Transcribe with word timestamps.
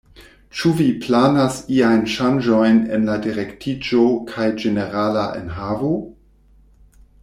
Ĉu 0.59 0.69
vi 0.77 0.87
planas 1.03 1.59
iajn 1.75 2.01
ŝanĝojn 2.15 2.81
en 2.97 3.07
la 3.11 3.19
direktiĝo 3.27 4.09
kaj 4.35 4.51
ĝenerala 4.65 5.31
enhavo? 5.43 5.97